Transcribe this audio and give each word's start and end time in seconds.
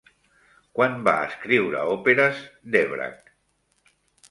Quan 0.79 0.95
va 1.07 1.13
escriure 1.27 1.85
òperes 1.93 2.41
Dvořák? 2.79 3.33